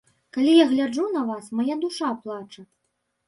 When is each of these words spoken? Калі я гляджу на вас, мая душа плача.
Калі 0.35 0.53
я 0.59 0.63
гляджу 0.71 1.05
на 1.17 1.21
вас, 1.27 1.51
мая 1.59 1.75
душа 1.83 2.09
плача. 2.23 2.61